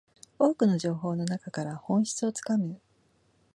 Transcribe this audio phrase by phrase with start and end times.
[0.39, 2.81] 多くの情報の中から本質をつかむ